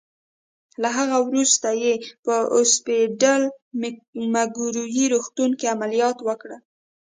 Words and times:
له 0.81 0.89
هغه 0.97 1.17
وروسته 1.27 1.69
یې 1.83 1.93
په 2.25 2.35
اوسپیډل 2.55 3.41
مګوري 4.35 5.03
روغتون 5.13 5.49
کې 5.59 5.71
عملیات 5.75 6.17
راوکړل. 6.27 6.61